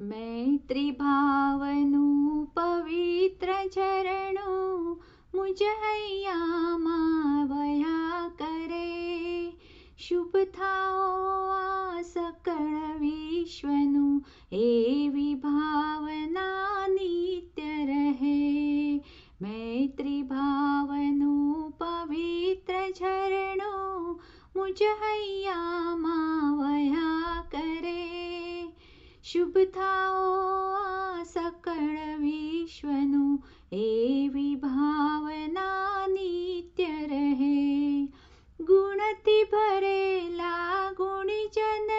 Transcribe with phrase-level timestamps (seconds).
[0.00, 4.90] मैत्री भावनु पवित्र झरणु
[5.38, 6.76] मुझ हैया
[7.44, 9.52] वया करे।
[9.98, 14.20] शुभ थाओ आ सकळ विश्वनु
[14.52, 18.96] एवी भावना नित्य रहे।
[19.42, 22.90] मैत्री भावनु पवित्र
[29.25, 33.33] શુભ થાઓ સકળ વિશ્વનું
[33.79, 37.55] એવી ભાવના નિત્ય રહે
[38.59, 41.92] ગુણથી ભરેલા ગુણીજન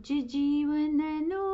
[0.00, 1.44] मुझ जीवननो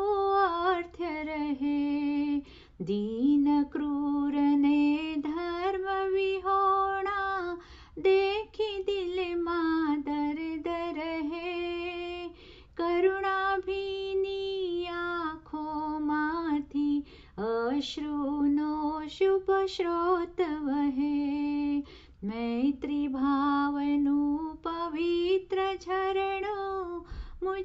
[0.74, 2.36] अर्थ रहे।
[2.82, 7.56] दीन क्रूर ने धर्म विहोणा,
[7.98, 12.28] देखी दिल मा दर्द रहे।
[12.76, 17.04] करुणा भीनी आँखो माथी
[17.38, 21.78] अश्रुनो शुभ श्रोत वहे।
[22.24, 23.45] मैत्री भावनु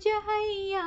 [0.01, 0.85] मुझ मावया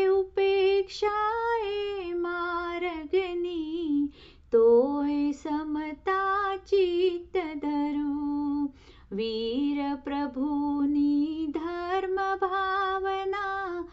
[0.09, 4.09] उपेक्षाए मार्गनी
[4.53, 8.71] तोय समता चित्त धरू।
[9.13, 13.85] वीर प्रभुनी धर्म भावना,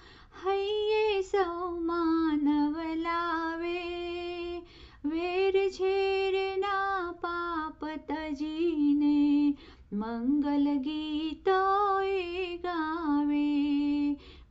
[0.46, 4.62] हैये सौ मानव लावे।
[5.06, 9.54] वेर झेरना पाप तजीने,
[9.94, 12.22] मंगल गीतोय
[12.66, 13.85] गावे।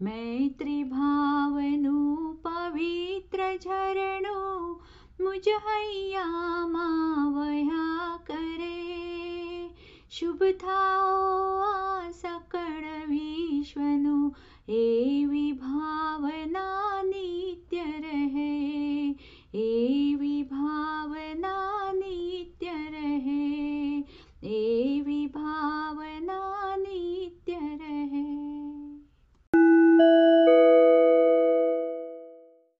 [0.04, 2.16] मैत्री भावनु
[2.46, 4.38] पवित्र झरणु
[5.24, 6.24] मुझ हैया
[8.18, 9.70] करे।
[10.10, 14.30] शुभ थाओ सकळ विश्वनु
[14.68, 16.83] एवी भावना